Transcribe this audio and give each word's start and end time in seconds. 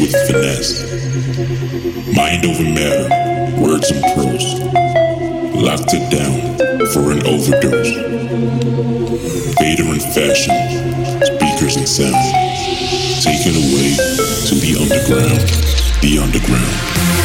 with 0.00 0.12
finesse. 0.26 0.82
Mind 2.16 2.44
over 2.44 2.62
matter, 2.62 3.08
words 3.60 3.90
and 3.90 4.02
prose. 4.14 4.60
Locked 5.54 5.94
it 5.94 6.10
down 6.10 6.58
for 6.92 7.12
an 7.12 7.26
overdose. 7.26 7.94
Vader 9.58 9.88
in 9.92 10.00
fashion, 10.00 10.54
speakers 11.22 11.76
and 11.76 11.88
sound. 11.88 12.14
Taken 13.22 13.54
away 13.54 13.94
to 14.46 14.54
the 14.56 14.76
underground, 14.80 15.40
the 16.02 16.18
underground. 16.18 17.23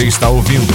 Você 0.00 0.06
está 0.06 0.30
ouvindo 0.30 0.72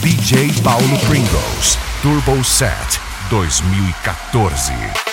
DJ 0.00 0.50
Paulo 0.62 0.98
Pringles 1.06 1.76
Turbo 2.00 2.42
Set 2.42 2.98
2014. 3.28 5.11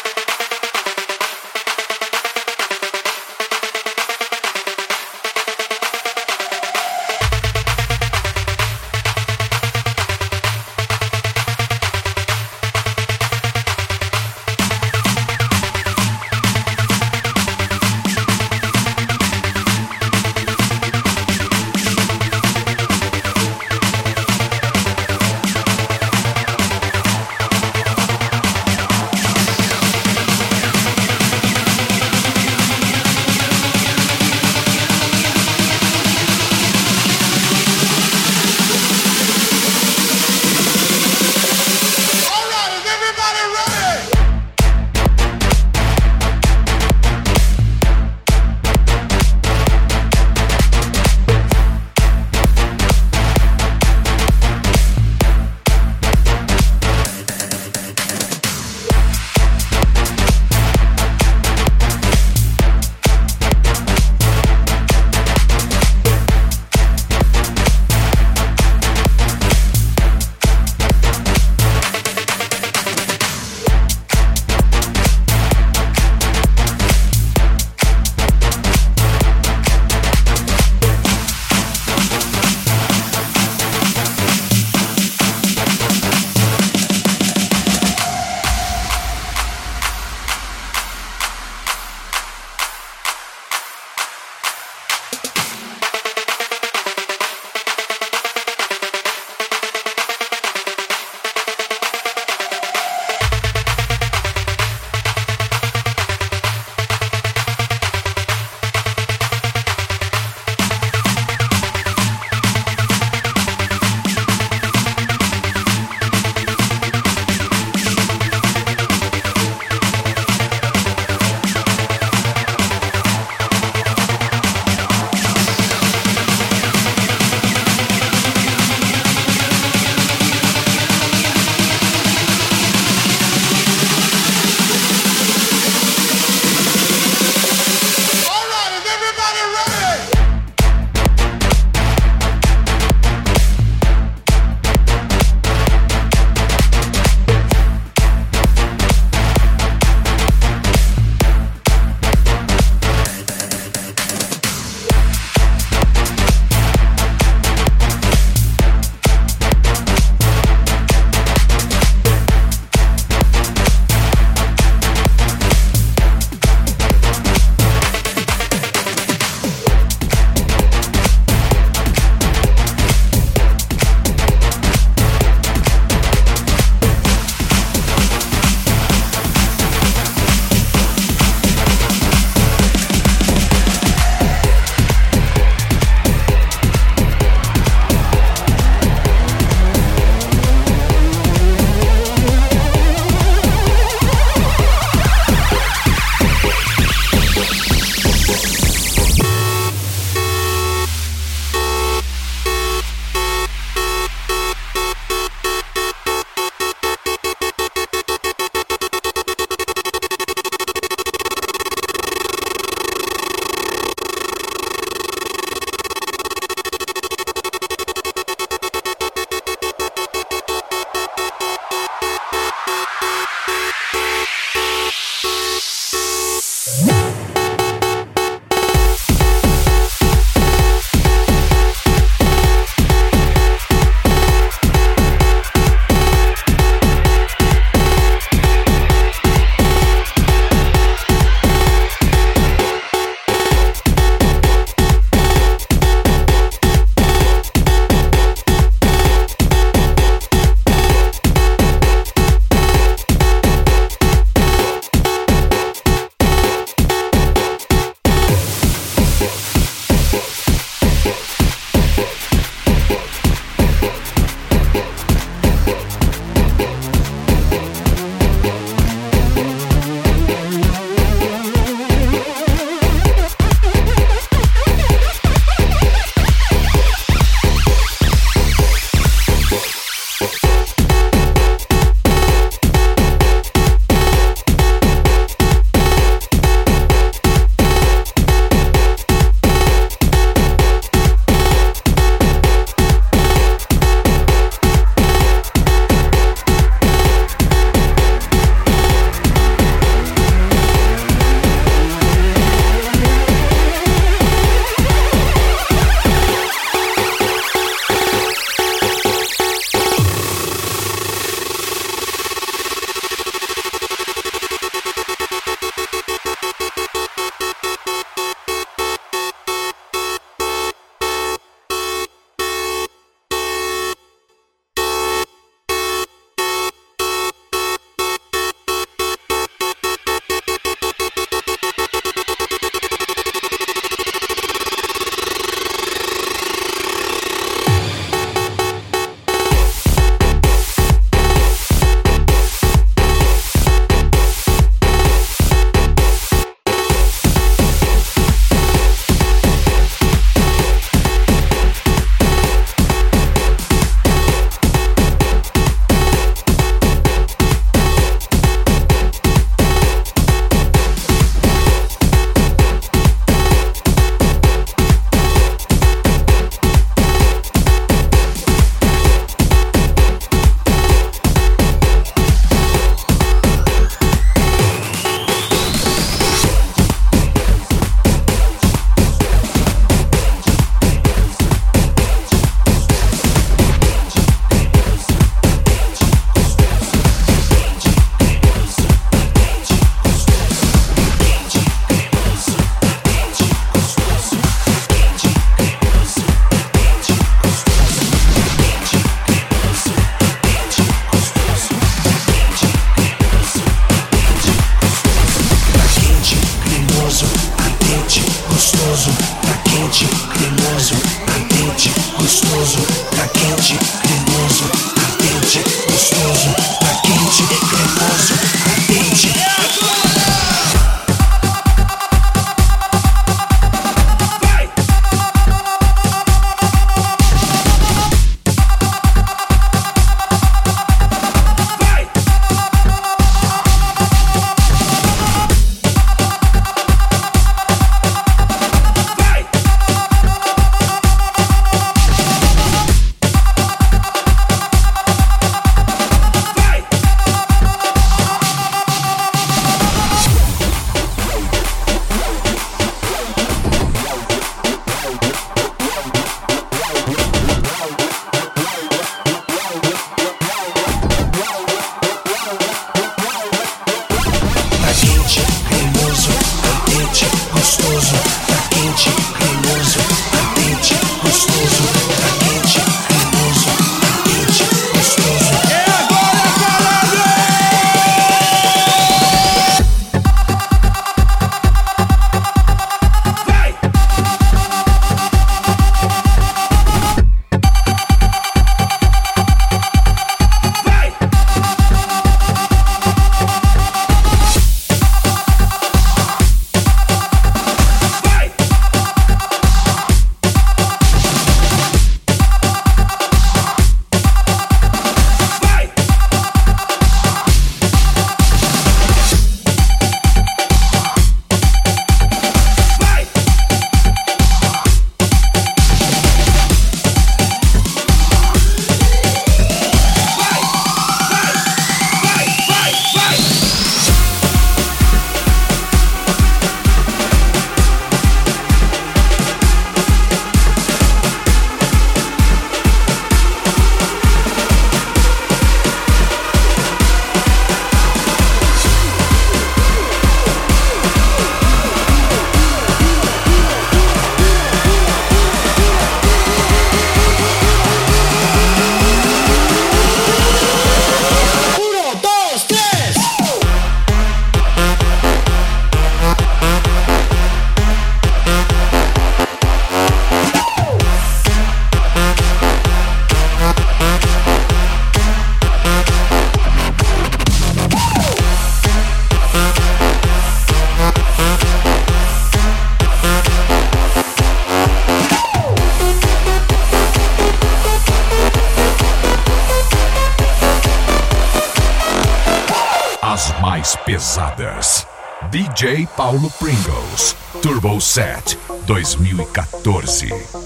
DJ 585.79 586.05
Paulo 586.13 586.49
Pringles, 586.59 587.37
Turbo 587.61 587.99
Set 587.99 588.57
2014. 588.85 590.58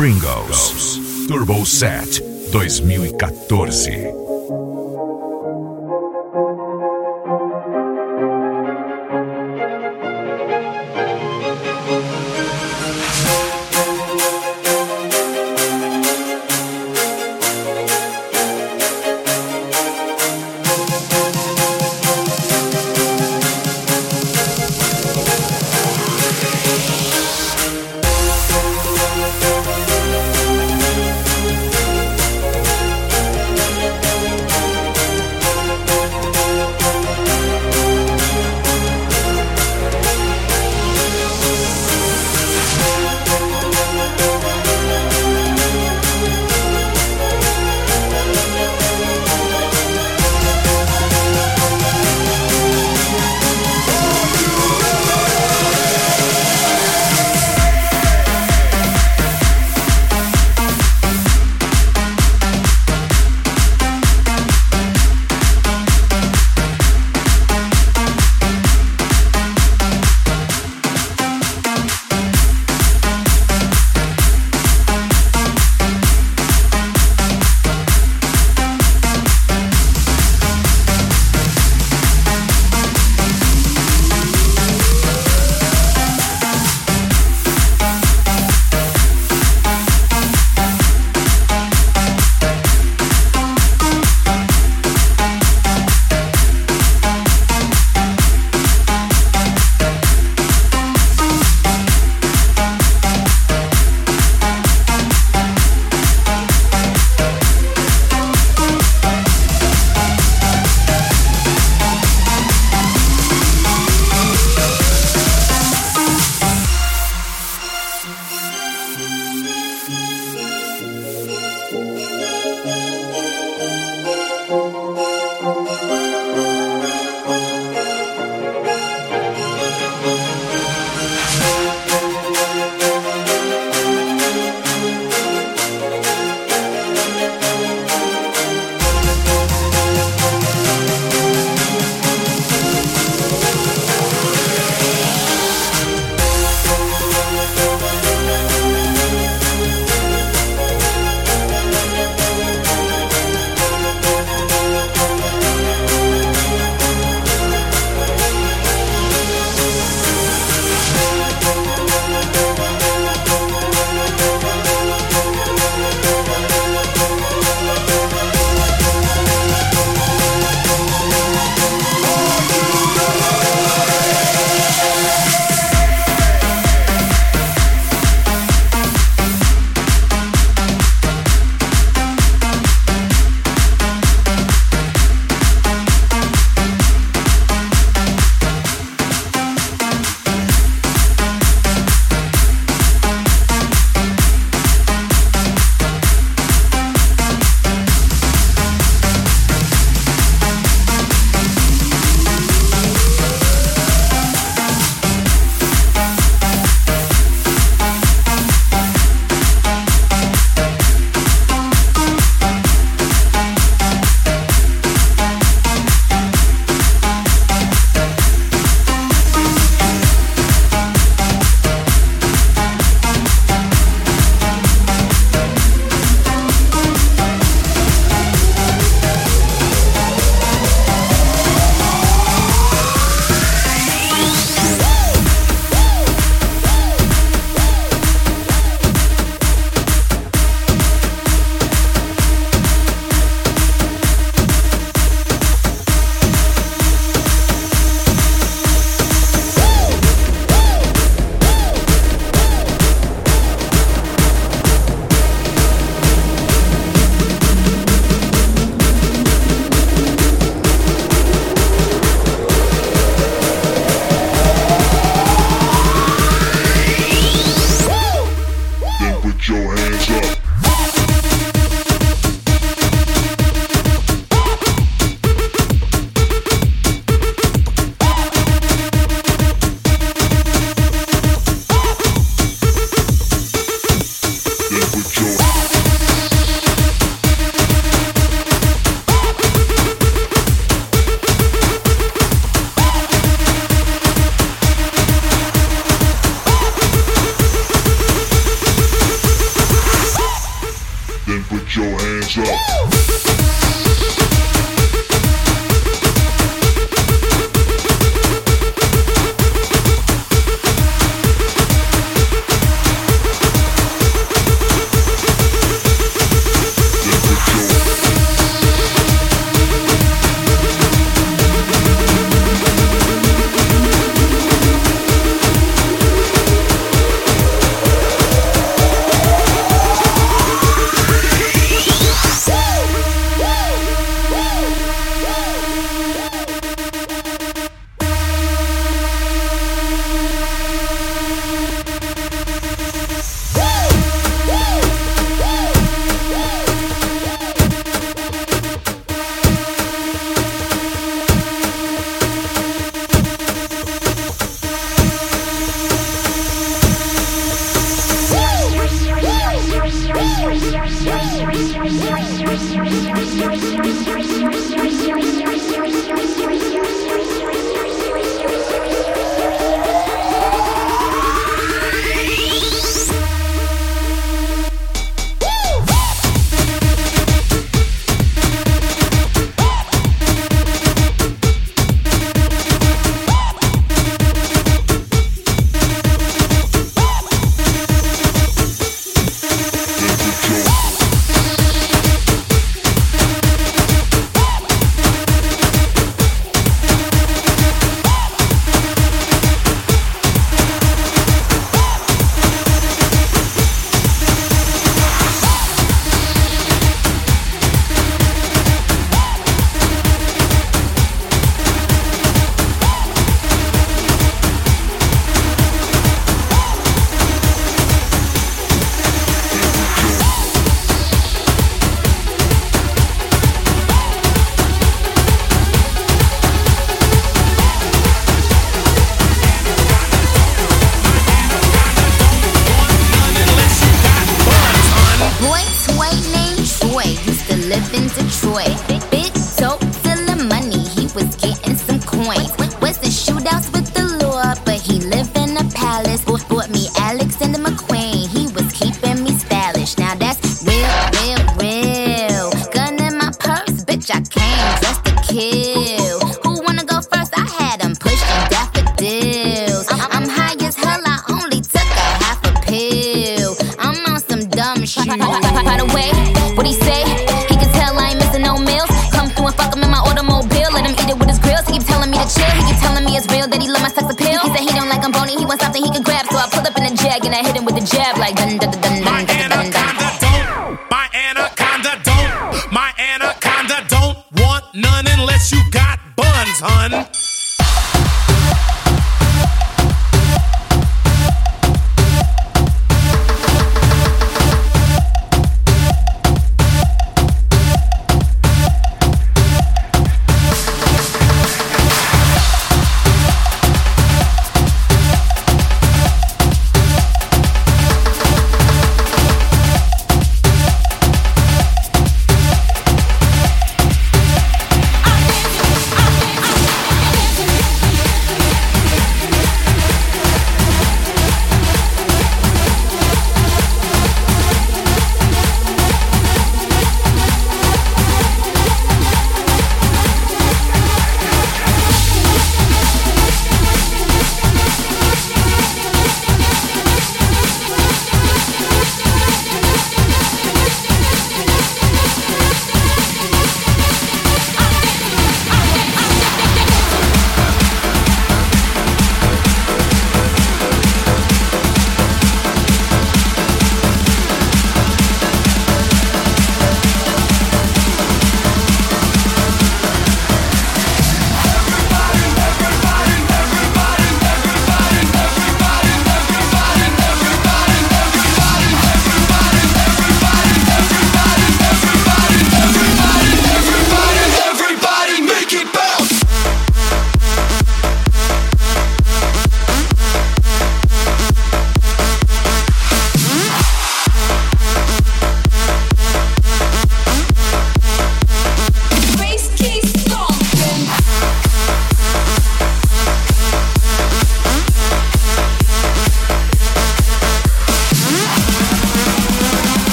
Pringles. 0.00 1.26
Turbo 1.28 1.62
Set 1.62 2.22
2014. 2.52 4.29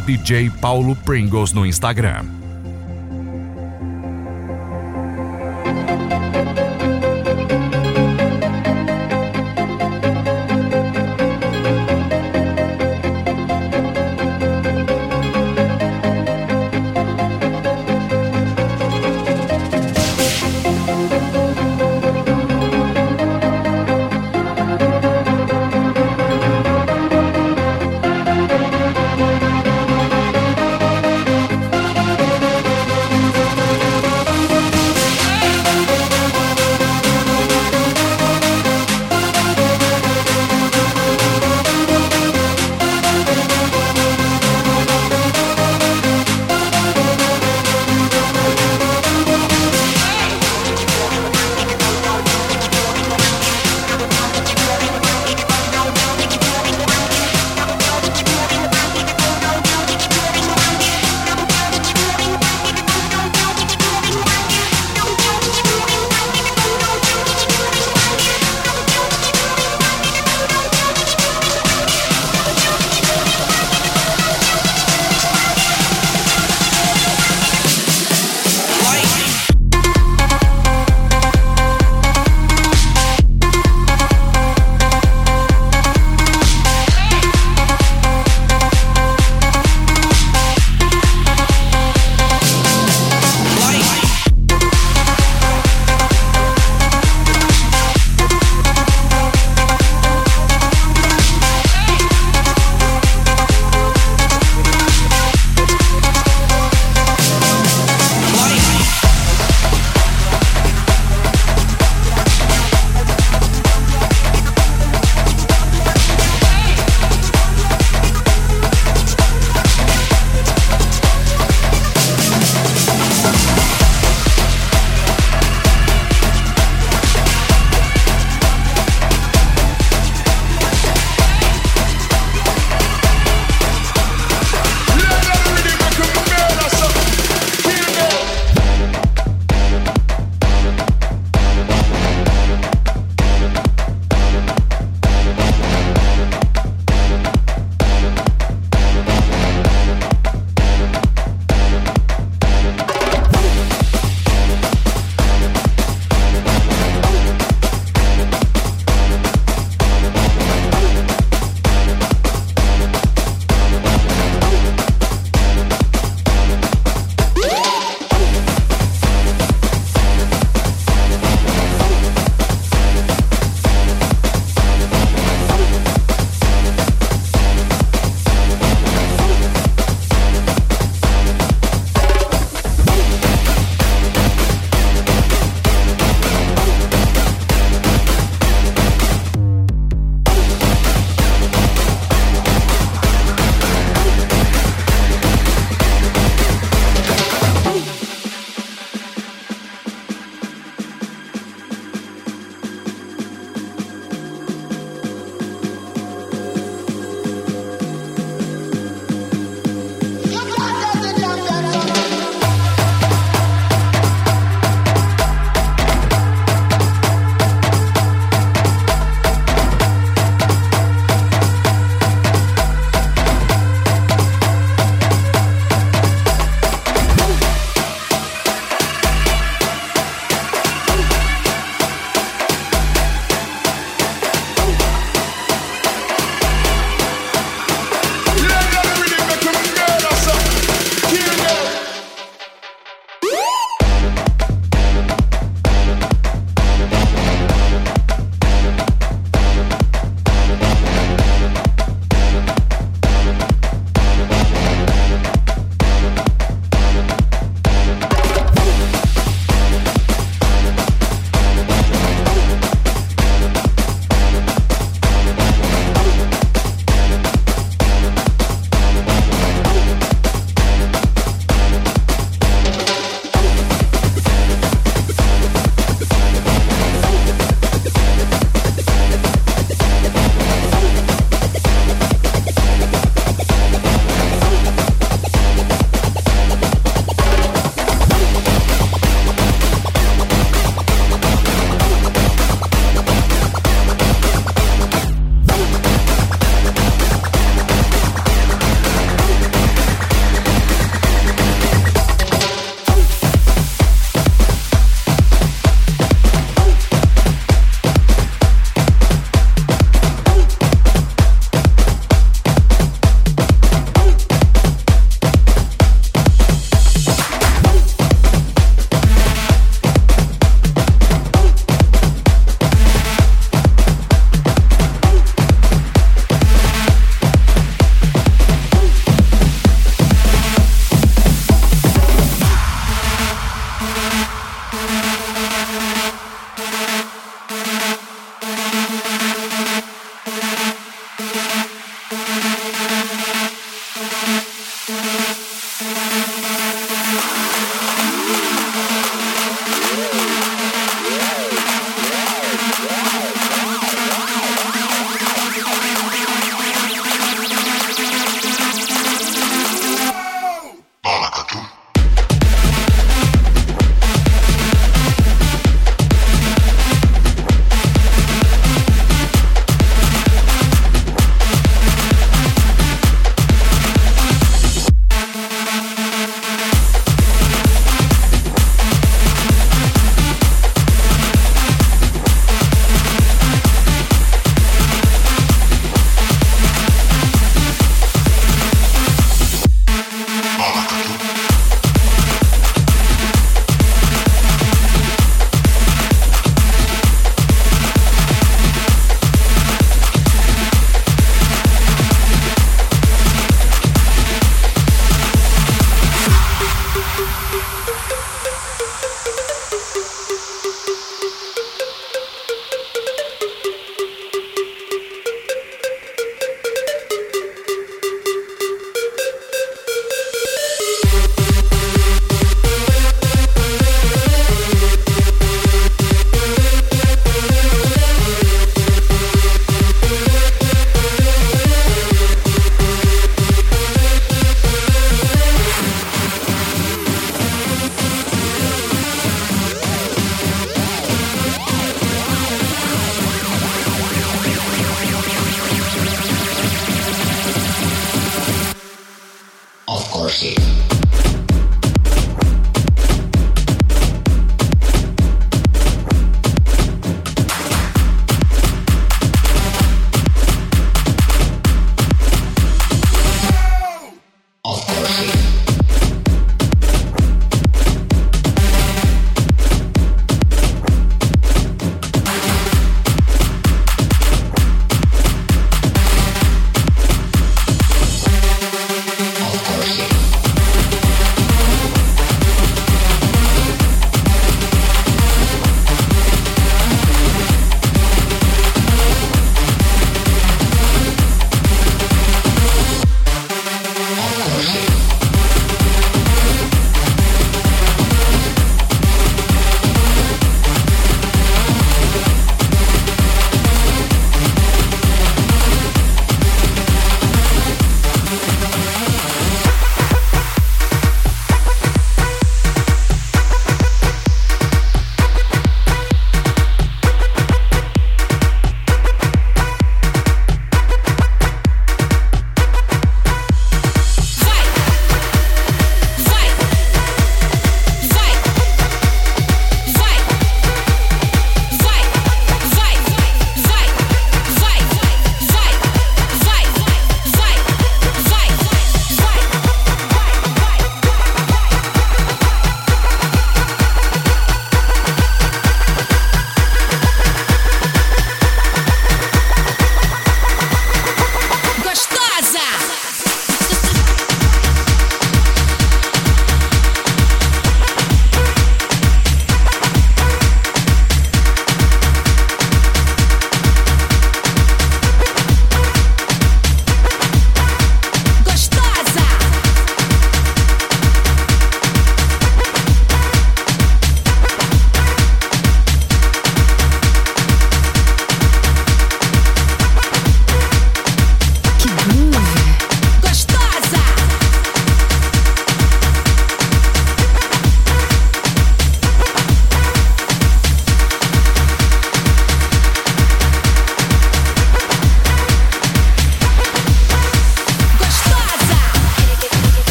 DJ 0.00 0.50
Paulo 0.60 0.94
Pringles 0.94 1.52
no 1.52 1.62
Instagram. 1.62 2.43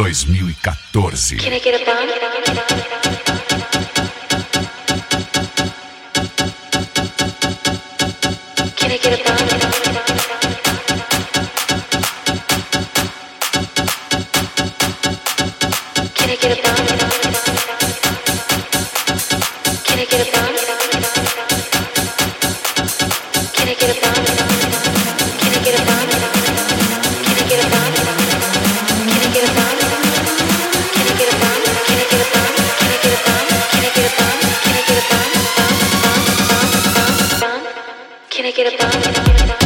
2014. 0.00 1.38
Can 1.40 1.52
I 1.52 1.58
get 1.58 1.78
a 1.78 1.84
Can 1.84 2.19
Can 38.40 38.46
I 38.46 38.52
get 38.52 38.72
a 38.72 39.50
bone? 39.50 39.59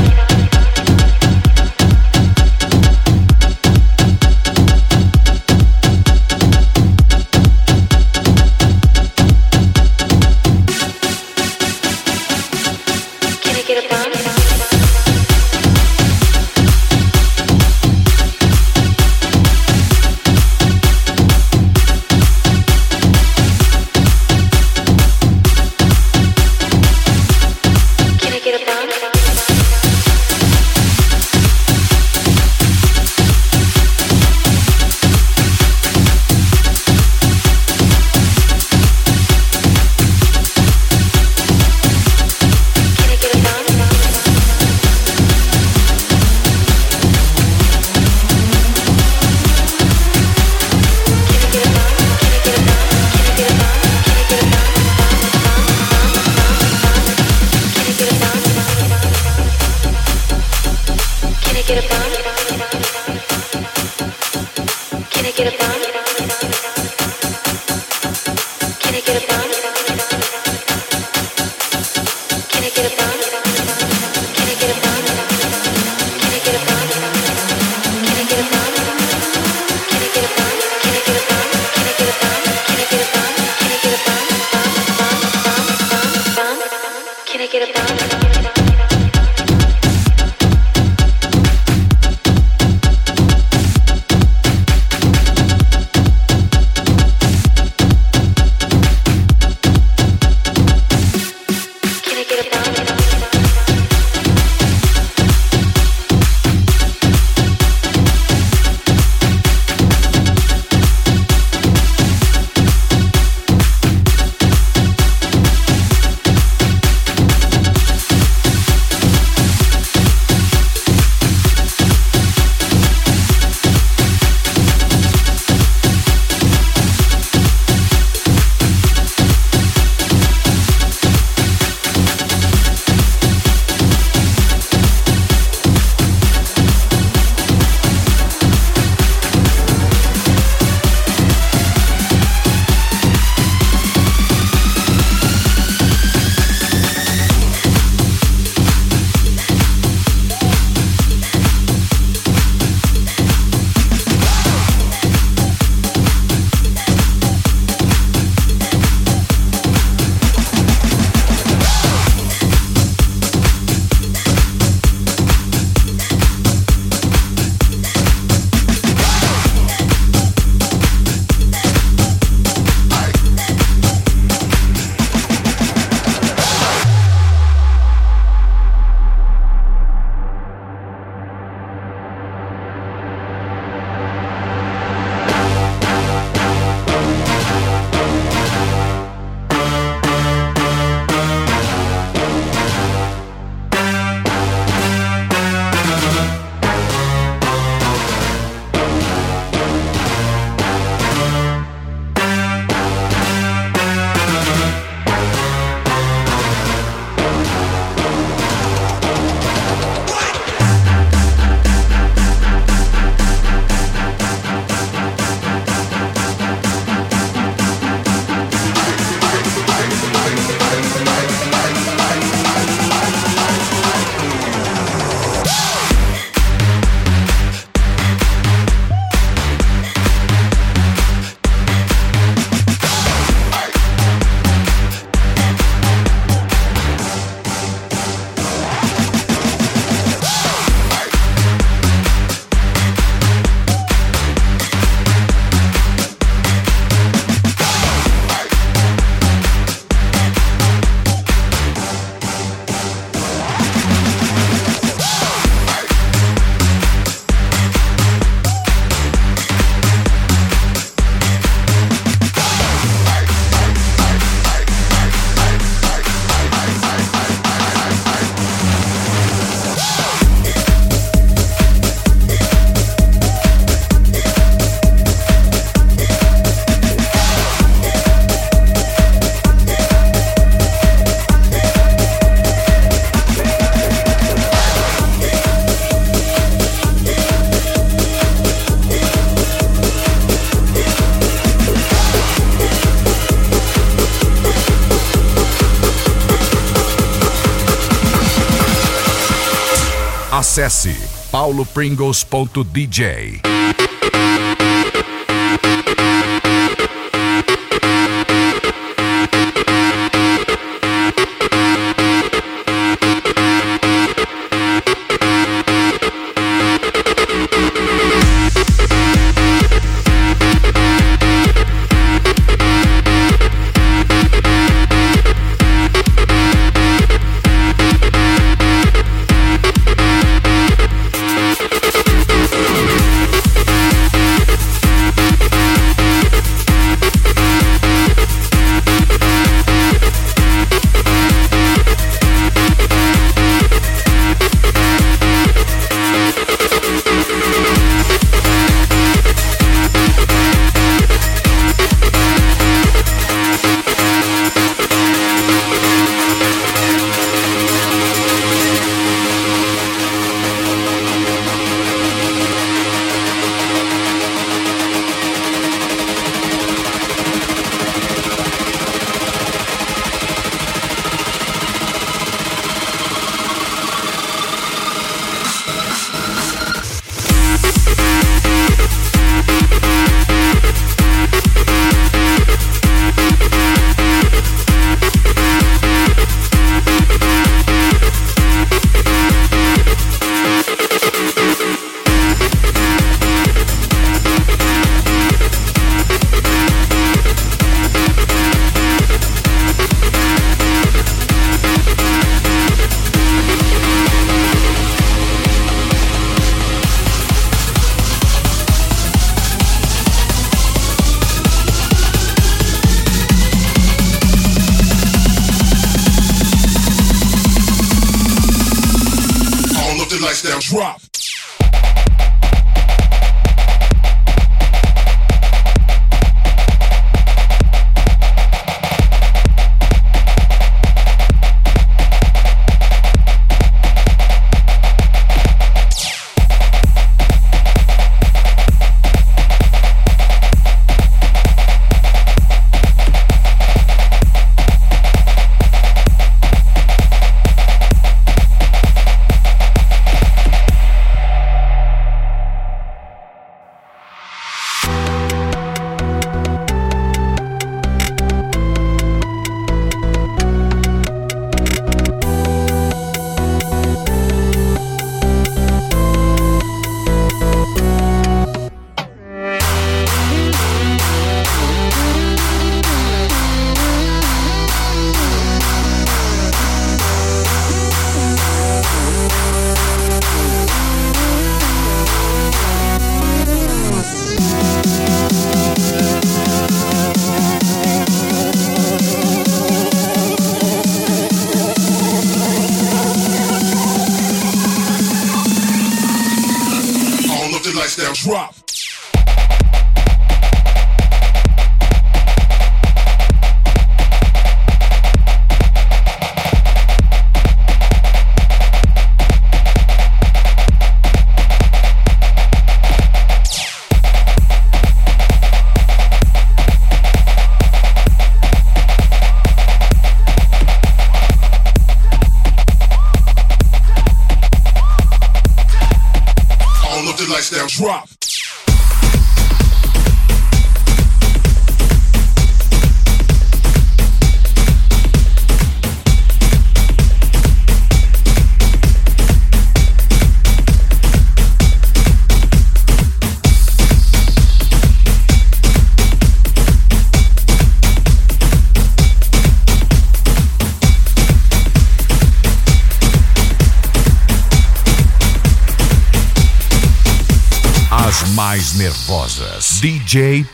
Acesse 300.36 300.90
paulopringles.dj. 301.30 303.53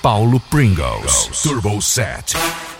Paulo 0.00 0.40
Pringles. 0.48 1.42
Turbo 1.42 1.80
Set. 1.80 2.79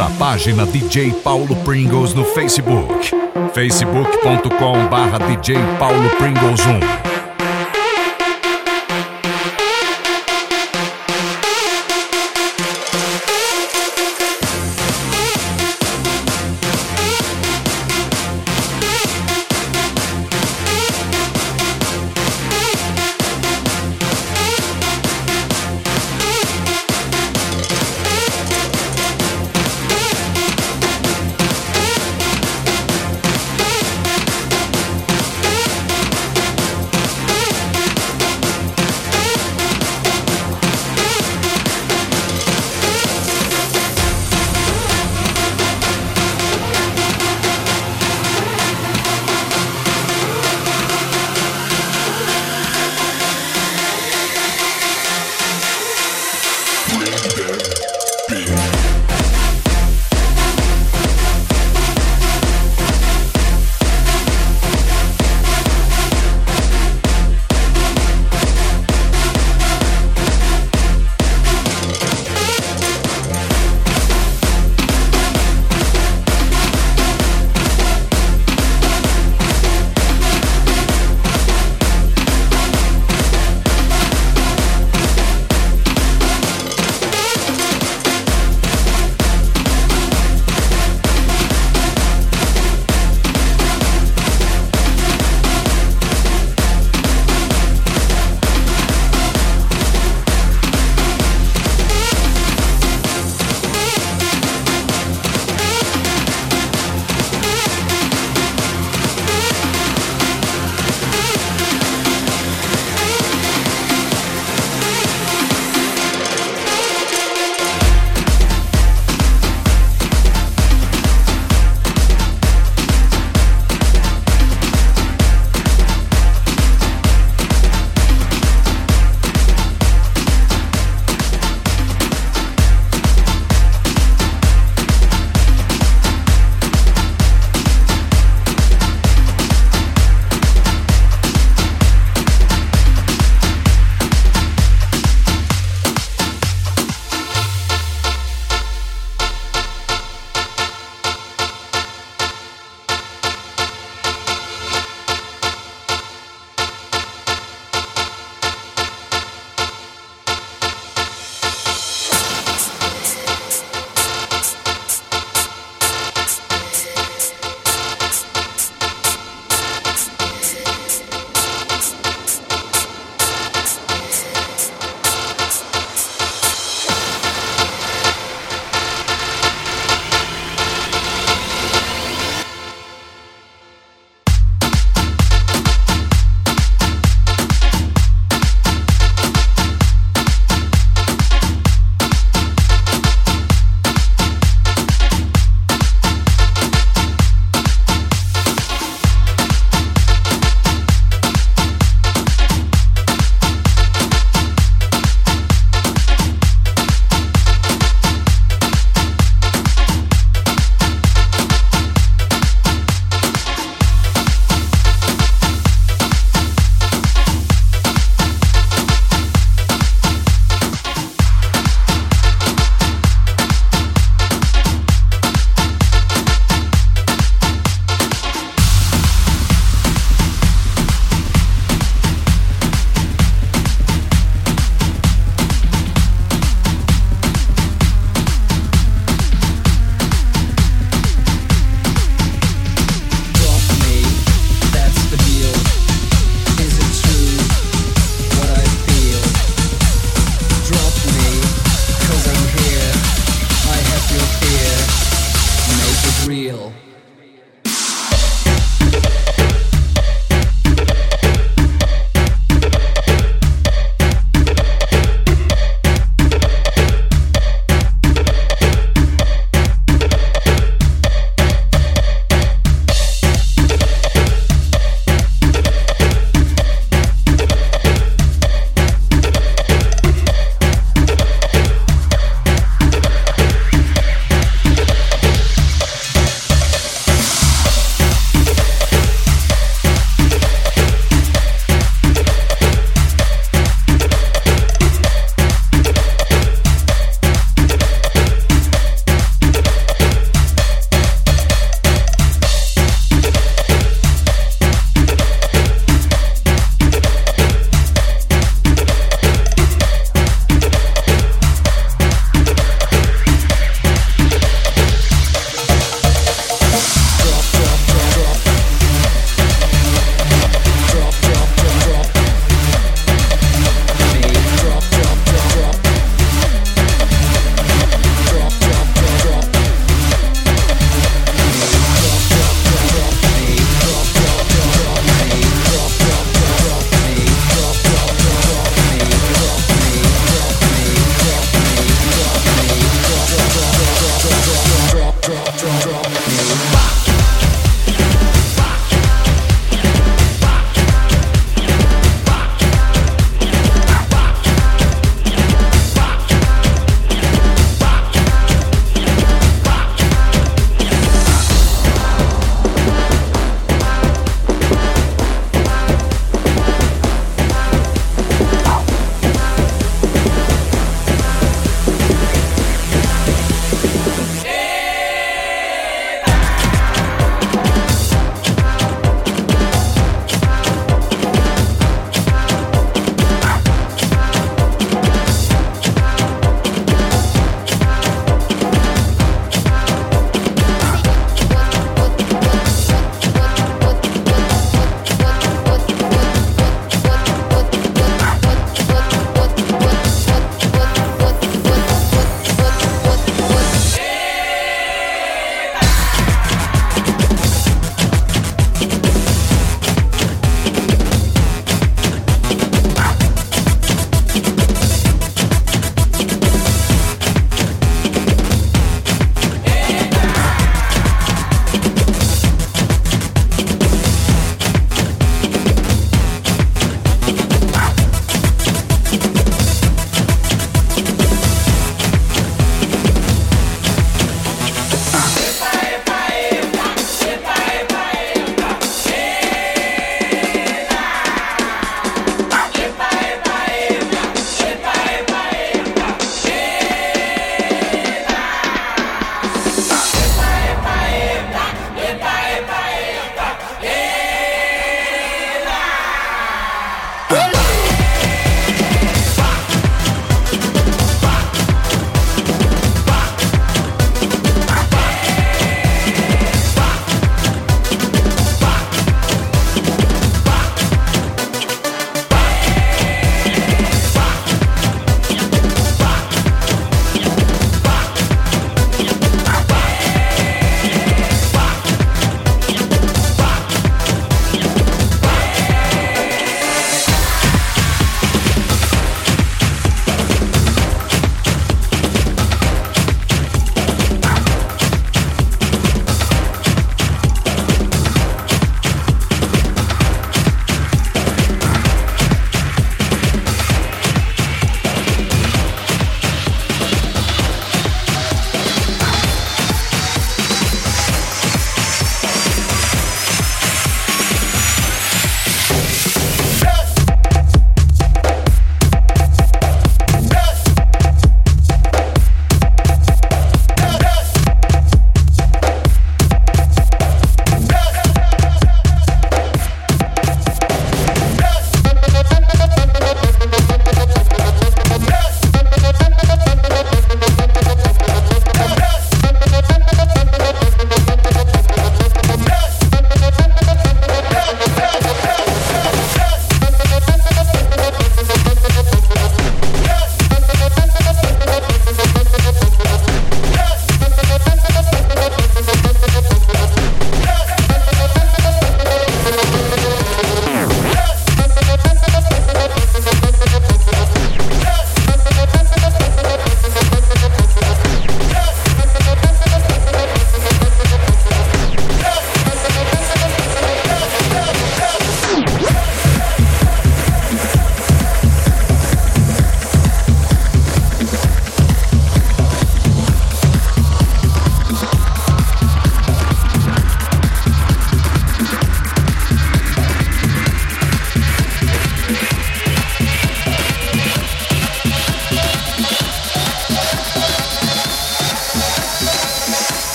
Curta 0.00 0.06
a 0.06 0.10
página 0.10 0.64
DJ 0.64 1.12
Paulo 1.22 1.54
Pringles 1.56 2.14
no 2.14 2.24
Facebook. 2.24 3.10
facebook.com 3.52 4.88
barra 4.88 5.18
DJ 5.18 5.56
Paulo 5.78 6.08
Pringles 6.16 6.60
1. 6.64 7.09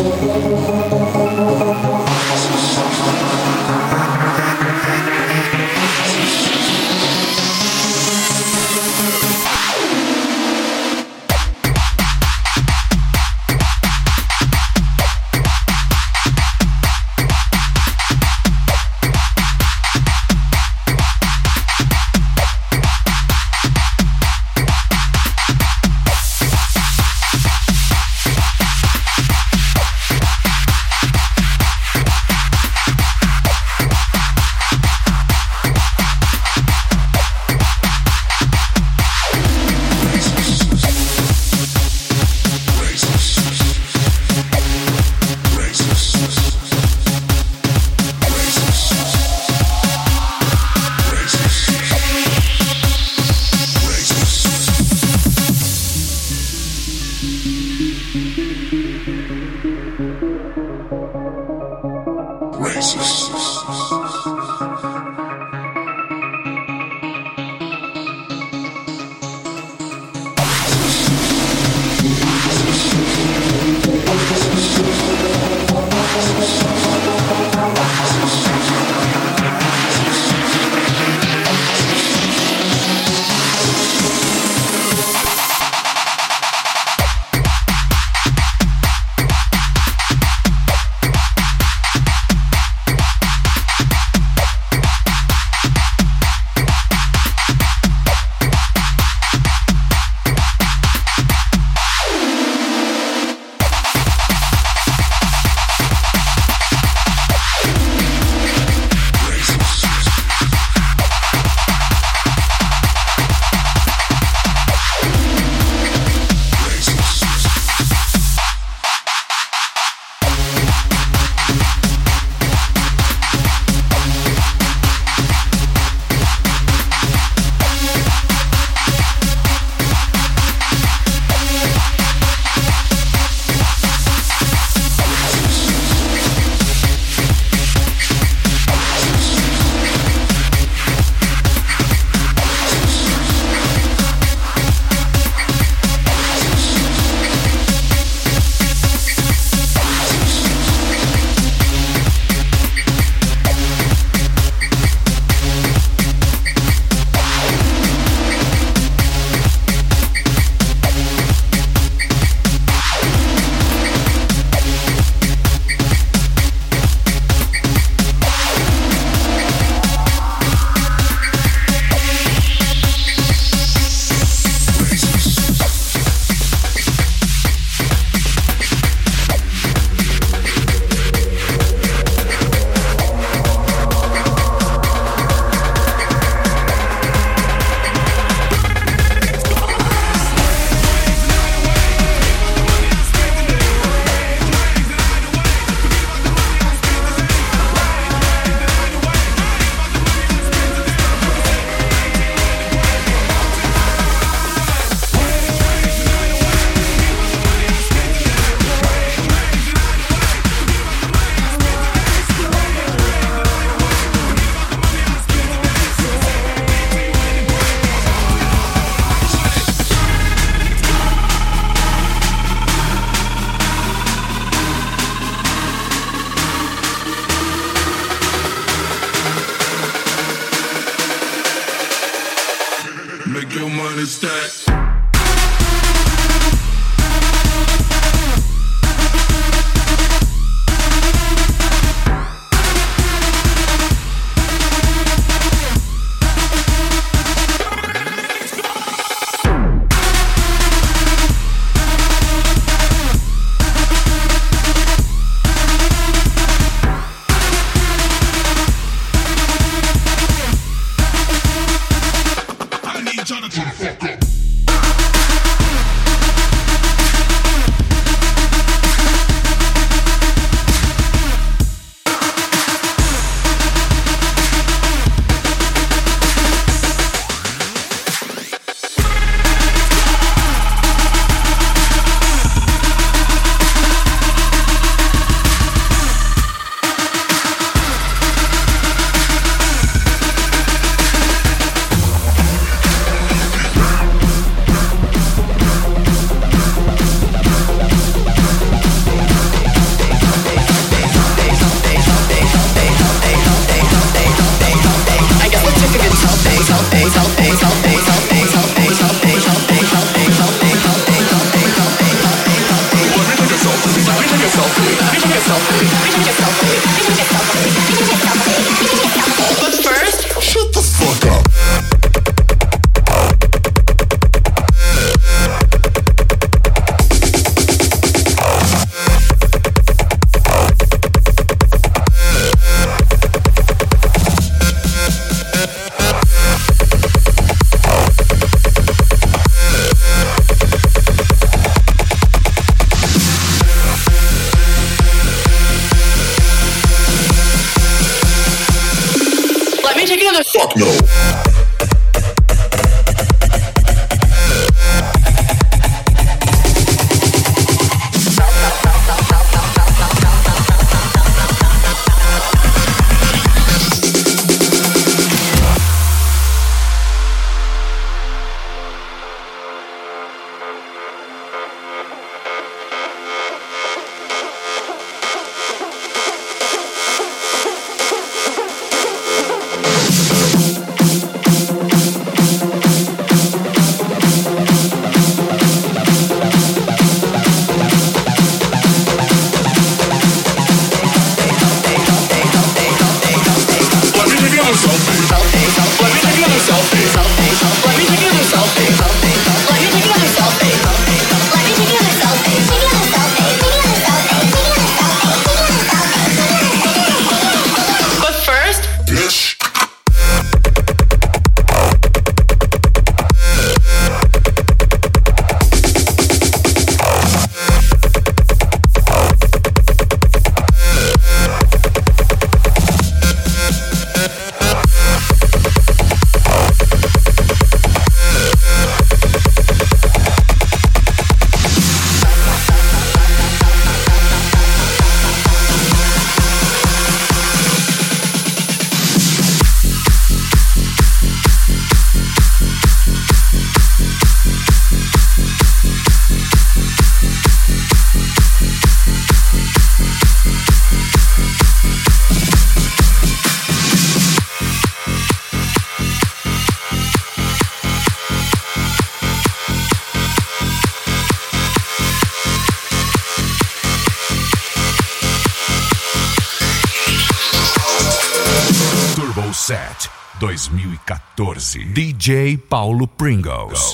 Paulo 472.73 473.05
Pringles. 473.05 473.92